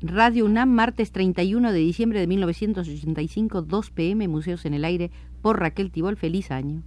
[0.00, 5.10] Radio UNAM, martes 31 de diciembre de 1985, 2 pm, Museos en el Aire,
[5.42, 6.16] por Raquel Tibol.
[6.16, 6.84] Feliz año.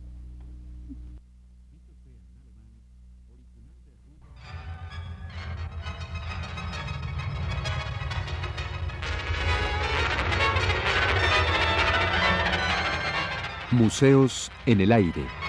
[13.71, 15.41] Museos en el Aire.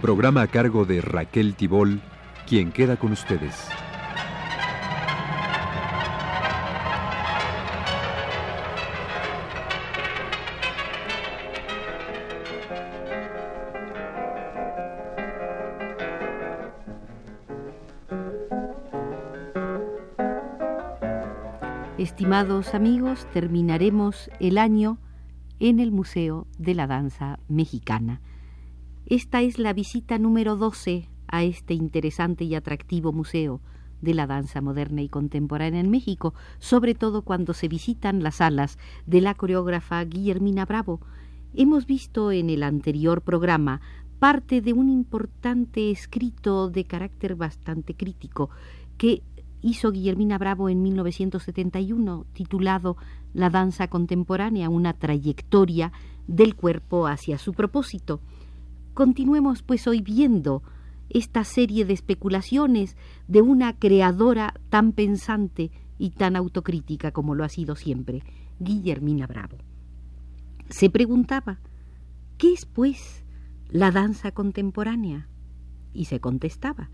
[0.00, 2.00] Programa a cargo de Raquel Tibol,
[2.48, 3.68] quien queda con ustedes.
[21.98, 24.96] Estimados amigos, terminaremos el año
[25.58, 28.22] en el Museo de la Danza Mexicana.
[29.10, 33.60] Esta es la visita número 12 a este interesante y atractivo museo
[34.00, 38.78] de la danza moderna y contemporánea en México, sobre todo cuando se visitan las salas
[39.06, 41.00] de la coreógrafa Guillermina Bravo.
[41.54, 43.80] Hemos visto en el anterior programa
[44.20, 48.48] parte de un importante escrito de carácter bastante crítico
[48.96, 49.24] que
[49.60, 52.96] hizo Guillermina Bravo en 1971, titulado
[53.34, 55.90] La danza contemporánea, una trayectoria
[56.28, 58.20] del cuerpo hacia su propósito.
[58.94, 60.62] Continuemos pues hoy viendo
[61.08, 62.96] esta serie de especulaciones
[63.28, 68.22] de una creadora tan pensante y tan autocrítica como lo ha sido siempre,
[68.58, 69.58] Guillermina Bravo.
[70.68, 71.58] Se preguntaba,
[72.38, 73.24] ¿qué es pues
[73.68, 75.28] la danza contemporánea?
[75.92, 76.90] Y se contestaba,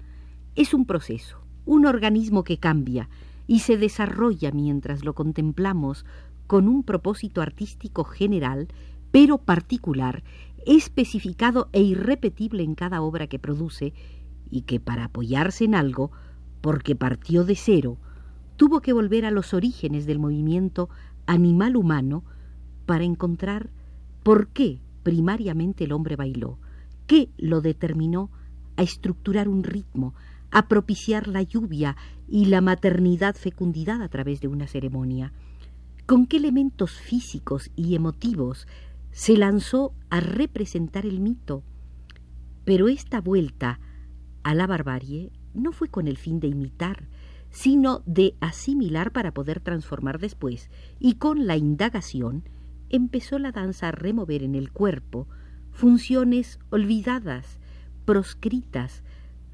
[0.55, 3.09] es un proceso, un organismo que cambia
[3.47, 6.05] y se desarrolla mientras lo contemplamos
[6.47, 8.69] con un propósito artístico general,
[9.11, 10.23] pero particular,
[10.67, 13.95] especificado e irrepetible en cada obra que produce,
[14.51, 16.11] y que para apoyarse en algo,
[16.61, 17.99] porque partió de cero,
[18.57, 20.89] tuvo que volver a los orígenes del movimiento
[21.27, 22.25] animal humano
[22.85, 23.71] para encontrar
[24.23, 26.59] por qué primariamente el hombre bailó,
[27.07, 28.31] qué lo determinó
[28.77, 30.15] a estructurar un ritmo,
[30.51, 31.97] a propiciar la lluvia
[32.29, 35.33] y la maternidad fecundidad a través de una ceremonia.
[36.07, 38.67] ¿Con qué elementos físicos y emotivos
[39.17, 41.65] se lanzó a representar el mito?
[42.67, 43.81] Pero esta vuelta
[44.43, 47.09] a la barbarie no fue con el fin de imitar,
[47.49, 50.69] sino de asimilar para poder transformar después,
[51.01, 52.45] y con la indagación
[52.91, 55.27] empezó la danza a remover en el cuerpo
[55.71, 57.59] funciones olvidadas,
[58.05, 59.03] proscritas,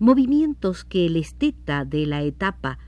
[0.00, 2.80] movimientos que el esteta de la etapa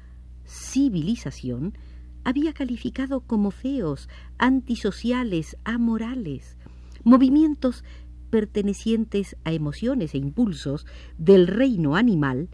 [0.44, 1.78] civilización
[2.24, 4.08] había calificado como feos,
[4.38, 6.56] antisociales, amorales,
[7.04, 7.84] movimientos
[8.30, 10.86] pertenecientes a emociones e impulsos
[11.18, 12.48] del reino animal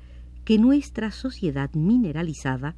[0.45, 2.75] que nuestra sociedad mineralizada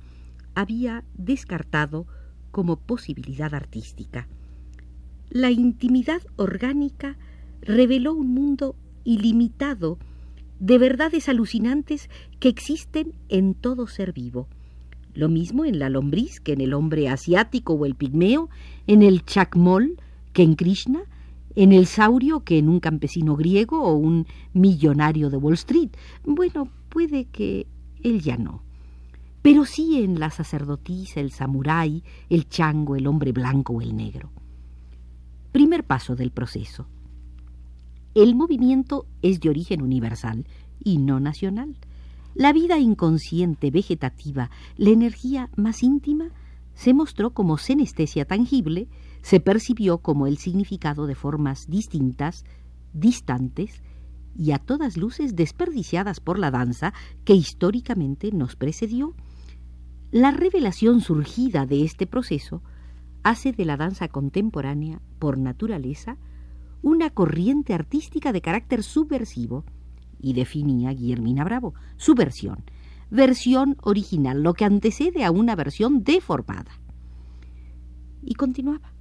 [0.54, 2.06] había descartado
[2.50, 4.28] como posibilidad artística.
[5.30, 7.16] La intimidad orgánica
[7.62, 9.98] reveló un mundo ilimitado
[10.60, 12.08] de verdades alucinantes
[12.38, 14.46] que existen en todo ser vivo.
[15.14, 18.48] Lo mismo en la lombriz que en el hombre asiático o el pigmeo,
[18.86, 19.96] en el chacmol
[20.32, 21.02] que en Krishna,
[21.54, 25.90] en el saurio que en un campesino griego o un millonario de Wall Street.
[26.24, 27.66] Bueno, puede que
[28.02, 28.62] él ya no.
[29.42, 34.30] Pero sí en la sacerdotisa, el samurái, el chango, el hombre blanco o el negro.
[35.50, 36.86] Primer paso del proceso.
[38.14, 40.46] El movimiento es de origen universal
[40.84, 41.76] y no nacional.
[42.34, 46.30] La vida inconsciente, vegetativa, la energía más íntima,
[46.74, 48.88] se mostró como senestesia tangible,
[49.22, 52.44] se percibió como el significado de formas distintas,
[52.92, 53.82] distantes
[54.36, 56.92] y a todas luces desperdiciadas por la danza
[57.24, 59.14] que históricamente nos precedió.
[60.10, 62.62] La revelación surgida de este proceso
[63.22, 66.18] hace de la danza contemporánea, por naturaleza,
[66.82, 69.64] una corriente artística de carácter subversivo,
[70.22, 72.64] y definía Guillermina Bravo, su versión,
[73.10, 76.70] versión original, lo que antecede a una versión deformada.
[78.22, 78.92] Y continuaba.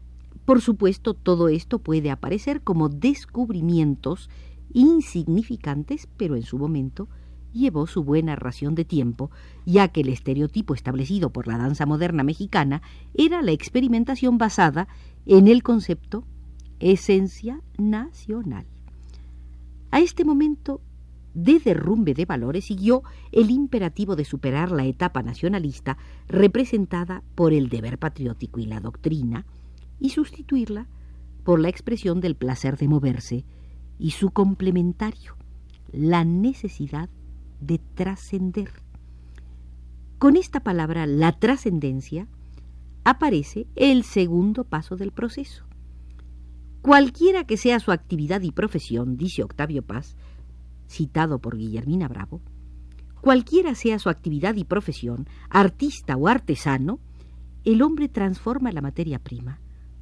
[0.45, 4.29] Por supuesto, todo esto puede aparecer como descubrimientos
[4.73, 7.07] insignificantes, pero en su momento
[7.53, 9.29] llevó su buena ración de tiempo,
[9.65, 12.81] ya que el estereotipo establecido por la danza moderna mexicana
[13.13, 14.87] era la experimentación basada
[15.25, 16.25] en el concepto
[16.79, 18.65] esencia nacional.
[19.91, 20.81] A este momento
[21.33, 25.97] de derrumbe de valores siguió el imperativo de superar la etapa nacionalista
[26.27, 29.45] representada por el deber patriótico y la doctrina
[30.01, 30.87] y sustituirla
[31.45, 33.45] por la expresión del placer de moverse
[33.97, 35.37] y su complementario,
[35.91, 37.09] la necesidad
[37.61, 38.71] de trascender.
[40.17, 42.27] Con esta palabra, la trascendencia,
[43.03, 45.65] aparece el segundo paso del proceso.
[46.81, 50.17] Cualquiera que sea su actividad y profesión, dice Octavio Paz,
[50.89, 52.41] citado por Guillermina Bravo,
[53.21, 56.99] cualquiera sea su actividad y profesión, artista o artesano,
[57.63, 59.59] el hombre transforma la materia prima,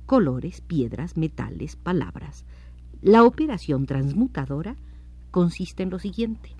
[0.10, 2.44] colores, piedras, metales, palabras.
[3.00, 4.76] La operación transmutadora
[5.30, 6.56] consiste en lo siguiente.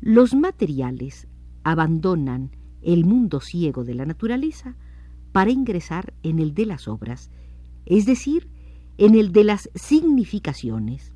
[0.00, 1.28] Los materiales
[1.64, 4.74] abandonan el mundo ciego de la naturaleza
[5.32, 7.30] para ingresar en el de las obras,
[7.84, 8.48] es decir,
[8.96, 11.12] en el de las significaciones.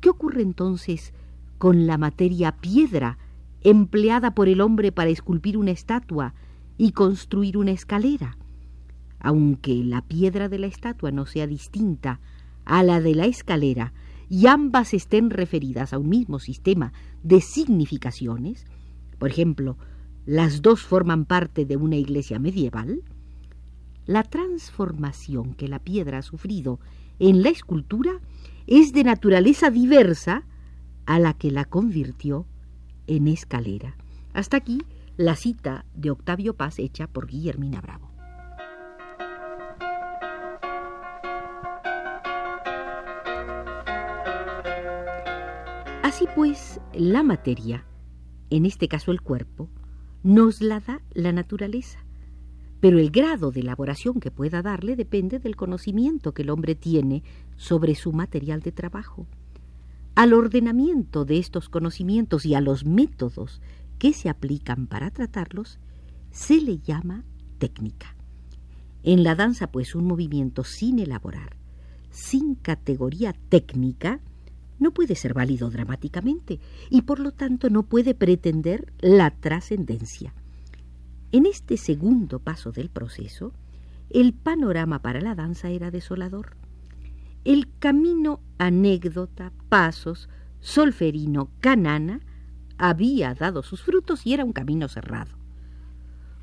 [0.00, 1.12] ¿Qué ocurre entonces
[1.58, 3.18] con la materia piedra
[3.60, 6.32] empleada por el hombre para esculpir una estatua
[6.78, 8.38] y construir una escalera?
[9.18, 12.20] Aunque la piedra de la estatua no sea distinta
[12.64, 13.92] a la de la escalera
[14.28, 16.92] y ambas estén referidas a un mismo sistema
[17.22, 18.66] de significaciones,
[19.18, 19.76] por ejemplo,
[20.26, 23.02] las dos forman parte de una iglesia medieval,
[24.06, 26.80] la transformación que la piedra ha sufrido
[27.18, 28.20] en la escultura
[28.66, 30.44] es de naturaleza diversa
[31.06, 32.46] a la que la convirtió
[33.06, 33.96] en escalera.
[34.32, 34.82] Hasta aquí
[35.16, 38.15] la cita de Octavio Paz hecha por Guillermina Bravo.
[46.06, 47.84] Así pues, la materia,
[48.50, 49.68] en este caso el cuerpo,
[50.22, 52.06] nos la da la naturaleza
[52.78, 57.24] pero el grado de elaboración que pueda darle depende del conocimiento que el hombre tiene
[57.56, 59.26] sobre su material de trabajo.
[60.14, 63.60] Al ordenamiento de estos conocimientos y a los métodos
[63.98, 65.80] que se aplican para tratarlos
[66.30, 67.24] se le llama
[67.58, 68.14] técnica.
[69.02, 71.56] En la danza, pues, un movimiento sin elaborar,
[72.10, 74.20] sin categoría técnica,
[74.78, 80.34] no puede ser válido dramáticamente y por lo tanto no puede pretender la trascendencia.
[81.32, 83.52] En este segundo paso del proceso,
[84.10, 86.56] el panorama para la danza era desolador.
[87.44, 90.28] El camino anécdota, pasos,
[90.60, 92.20] solferino, canana,
[92.78, 95.36] había dado sus frutos y era un camino cerrado.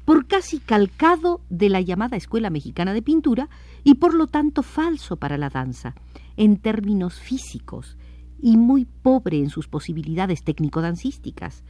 [0.05, 3.49] Por casi calcado de la llamada Escuela Mexicana de Pintura
[3.83, 5.95] y por lo tanto falso para la danza,
[6.35, 7.97] en términos físicos,
[8.43, 11.63] y muy pobre en sus posibilidades técnico-dancísticas.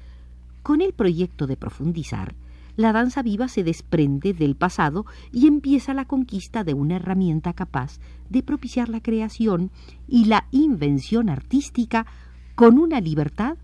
[0.64, 2.34] Con el proyecto de profundizar,
[2.75, 8.00] la danza viva se desprende del pasado y empieza la conquista de una herramienta capaz
[8.31, 9.70] de propiciar la creación
[10.08, 12.08] y la invención artística
[12.56, 13.58] con una libertad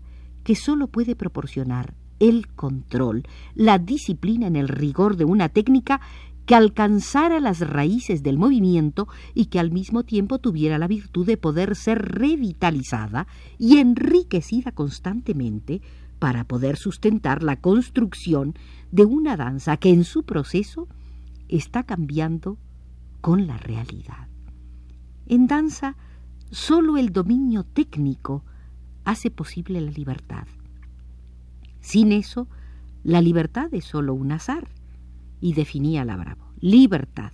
[0.44, 3.24] que sólo puede proporcionar el control,
[3.56, 6.00] la disciplina en el rigor de una técnica
[6.46, 11.36] que alcanzara las raíces del movimiento y que al mismo tiempo tuviera la virtud de
[11.36, 13.26] poder ser revitalizada
[13.58, 15.80] y enriquecida constantemente
[16.18, 18.54] para poder sustentar la construcción
[18.92, 20.88] de una danza que en su proceso
[21.48, 22.58] está cambiando
[23.20, 24.28] con la realidad.
[25.26, 25.96] En danza,
[26.50, 28.44] solo el dominio técnico
[29.04, 30.46] hace posible la libertad.
[31.80, 32.48] Sin eso,
[33.02, 34.68] la libertad es solo un azar,
[35.40, 36.52] y definía la Bravo.
[36.60, 37.32] Libertad.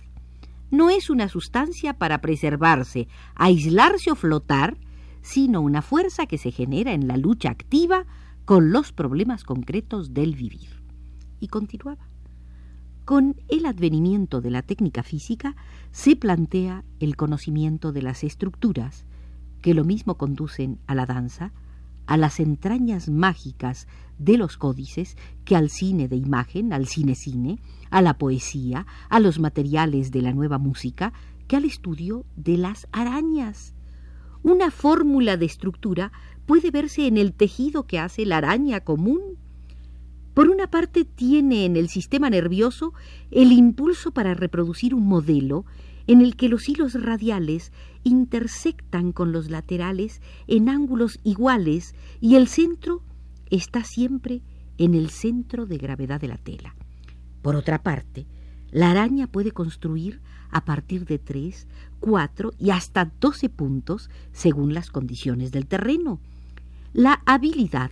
[0.71, 4.77] No es una sustancia para preservarse, aislarse o flotar,
[5.21, 8.05] sino una fuerza que se genera en la lucha activa
[8.45, 10.81] con los problemas concretos del vivir.
[11.39, 12.07] Y continuaba.
[13.05, 15.55] Con el advenimiento de la técnica física
[15.91, 19.05] se plantea el conocimiento de las estructuras,
[19.61, 21.53] que lo mismo conducen a la danza,
[22.05, 23.87] a las entrañas mágicas
[24.17, 27.59] de los códices que al cine de imagen, al cine-cine,
[27.89, 31.13] a la poesía, a los materiales de la nueva música,
[31.47, 33.73] que al estudio de las arañas.
[34.43, 36.11] Una fórmula de estructura
[36.45, 39.21] puede verse en el tejido que hace la araña común.
[40.33, 42.93] Por una parte tiene en el sistema nervioso
[43.31, 45.65] el impulso para reproducir un modelo
[46.05, 47.71] en el que los hilos radiales
[48.03, 53.01] intersectan con los laterales en ángulos iguales y el centro
[53.49, 54.41] está siempre
[54.77, 56.75] en el centro de gravedad de la tela.
[57.47, 58.27] Por otra parte,
[58.71, 60.19] la araña puede construir
[60.51, 61.65] a partir de tres,
[62.01, 66.19] cuatro y hasta doce puntos según las condiciones del terreno.
[66.91, 67.89] La habilidad,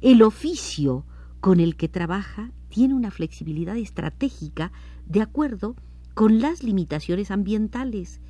[0.00, 1.04] el oficio
[1.40, 4.70] con el que trabaja tiene una flexibilidad estratégica
[5.06, 5.74] de acuerdo
[6.14, 8.20] con las limitaciones ambientales,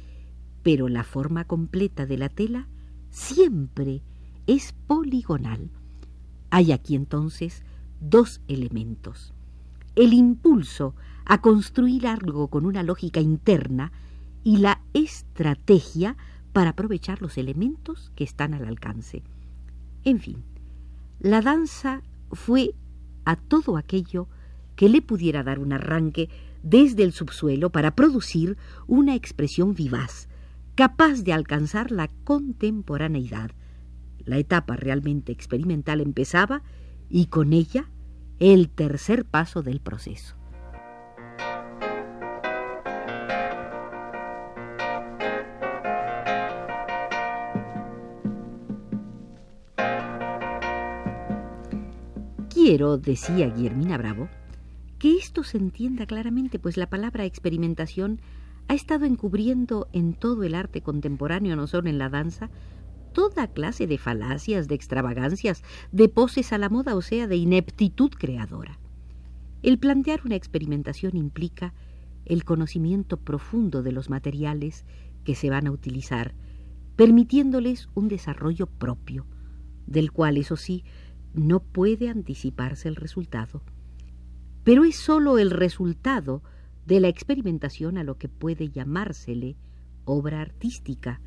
[0.62, 2.68] pero la forma completa de la tela
[3.10, 4.00] siempre
[4.46, 5.68] es poligonal.
[6.48, 7.64] Hay aquí entonces
[8.00, 9.33] dos elementos.
[9.96, 13.92] El impulso a construir algo con una lógica interna
[14.42, 16.16] y la estrategia
[16.52, 19.22] para aprovechar los elementos que están al alcance.
[20.04, 20.44] En fin,
[21.20, 22.74] la danza fue
[23.24, 24.28] a todo aquello
[24.76, 26.28] que le pudiera dar un arranque
[26.62, 30.28] desde el subsuelo para producir una expresión vivaz,
[30.74, 33.50] capaz de alcanzar la contemporaneidad.
[34.24, 36.62] La etapa realmente experimental empezaba
[37.08, 37.88] y con ella
[38.40, 40.34] el tercer paso del proceso.
[52.48, 54.28] Quiero, decía Guillermina Bravo,
[54.98, 58.20] que esto se entienda claramente, pues la palabra experimentación
[58.68, 62.48] ha estado encubriendo en todo el arte contemporáneo, no solo en la danza,
[63.14, 68.10] toda clase de falacias, de extravagancias, de poses a la moda, o sea, de ineptitud
[68.10, 68.78] creadora.
[69.62, 71.72] El plantear una experimentación implica
[72.26, 74.84] el conocimiento profundo de los materiales
[75.24, 76.34] que se van a utilizar,
[76.96, 79.26] permitiéndoles un desarrollo propio,
[79.86, 80.84] del cual, eso sí,
[81.32, 83.62] no puede anticiparse el resultado,
[84.64, 86.42] pero es sólo el resultado
[86.86, 89.56] de la experimentación a lo que puede llamársele
[90.04, 91.20] obra artística.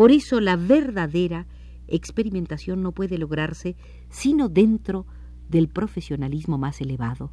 [0.00, 1.46] Por eso la verdadera
[1.86, 3.76] experimentación no puede lograrse
[4.08, 5.04] sino dentro
[5.50, 7.32] del profesionalismo más elevado.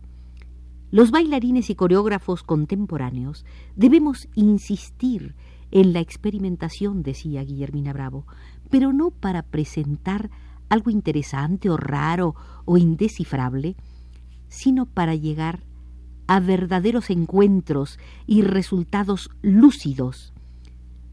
[0.91, 3.45] Los bailarines y coreógrafos contemporáneos
[3.77, 5.33] debemos insistir
[5.71, 8.27] en la experimentación, decía Guillermina Bravo,
[8.69, 10.29] pero no para presentar
[10.67, 13.77] algo interesante o raro o indescifrable,
[14.49, 15.63] sino para llegar
[16.27, 20.33] a verdaderos encuentros y resultados lúcidos.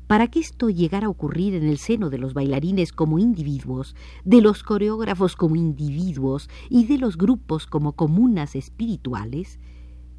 [0.06, 4.42] Para que esto llegara a ocurrir en el seno de los bailarines como individuos, de
[4.42, 9.58] los coreógrafos como individuos y de los grupos como comunas espirituales,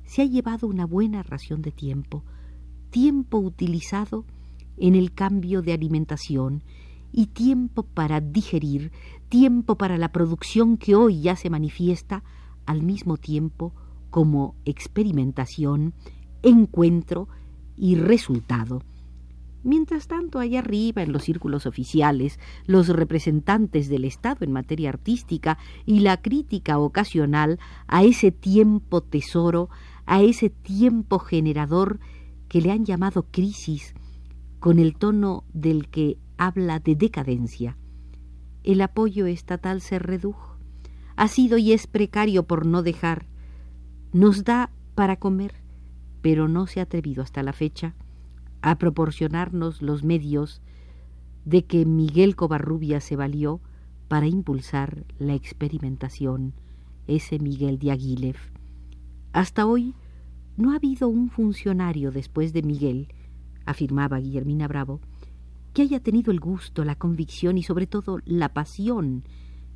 [0.04, 2.24] se ha llevado una buena ración de tiempo,
[2.90, 4.26] tiempo utilizado
[4.78, 6.64] en el cambio de alimentación
[7.12, 8.92] y tiempo para digerir,
[9.30, 12.24] tiempo para la producción que hoy ya se manifiesta
[12.66, 13.74] al mismo tiempo
[14.10, 15.94] como experimentación,
[16.42, 17.28] encuentro
[17.78, 18.82] y resultado.
[19.66, 25.58] Mientras tanto, allá arriba, en los círculos oficiales, los representantes del Estado en materia artística
[25.88, 27.58] y la crítica ocasional
[27.88, 29.72] a ese tiempo tesoro,
[30.06, 32.00] a ese tiempo generador
[32.48, 33.96] que le han llamado crisis,
[34.60, 37.76] con el tono del que habla de decadencia.
[38.64, 40.60] El apoyo estatal se redujo.
[41.16, 43.26] Ha sido y es precario por no dejar.
[44.14, 45.56] Nos da para comer,
[46.22, 47.96] pero no se ha atrevido hasta la fecha
[48.66, 50.60] a proporcionarnos los medios
[51.46, 53.62] de que Miguel Covarrubia se valió
[54.08, 56.54] para impulsar la experimentación,
[57.06, 58.38] ese Miguel de Aguilev.
[59.34, 59.94] Hasta hoy
[60.58, 63.10] no ha habido un funcionario después de Miguel,
[63.68, 65.00] afirmaba Guillermina Bravo,
[65.74, 69.26] que haya tenido el gusto, la convicción y sobre todo la pasión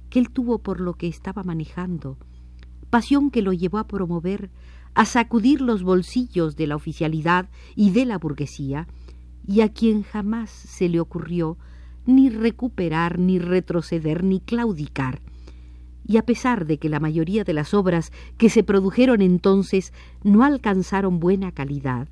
[0.09, 2.17] que él tuvo por lo que estaba manejando,
[2.89, 4.49] pasión que lo llevó a promover,
[4.93, 8.87] a sacudir los bolsillos de la oficialidad y de la burguesía,
[9.47, 11.57] y a quien jamás se le ocurrió
[12.05, 15.21] ni recuperar, ni retroceder, ni claudicar.
[16.05, 19.93] Y a pesar de que la mayoría de las obras que se produjeron entonces
[20.23, 22.07] no alcanzaron buena calidad,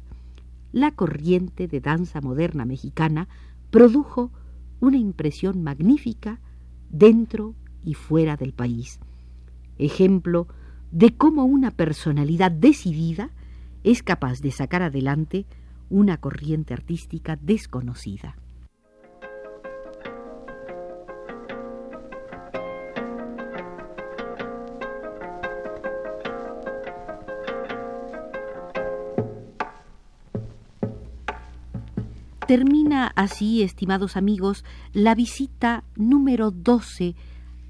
[0.71, 3.27] la corriente de danza moderna mexicana
[3.71, 4.31] produjo
[4.79, 6.39] una impresión magnífica
[6.89, 8.99] dentro y fuera del país.
[9.77, 10.47] Ejemplo
[10.91, 13.31] de cómo una personalidad decidida
[13.83, 15.45] es capaz de sacar adelante
[15.89, 18.35] una corriente artística desconocida.
[32.47, 34.63] Termina así, estimados amigos,
[34.93, 37.13] la visita número 12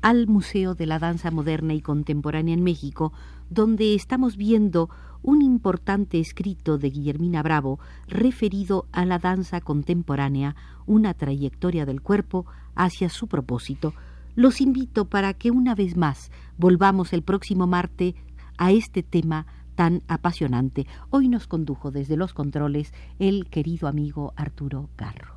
[0.08, 3.12] al Museo de la Danza Moderna y Contemporánea en México,
[3.50, 4.90] donde estamos viendo
[5.22, 12.46] un importante escrito de Guillermina Bravo referido a la danza contemporánea, una trayectoria del cuerpo
[12.74, 13.94] hacia su propósito.
[14.34, 18.16] Los invito para que una vez más volvamos el próximo martes
[18.58, 19.46] a este tema
[19.76, 20.88] tan apasionante.
[21.10, 25.37] Hoy nos condujo desde los controles el querido amigo Arturo Garro.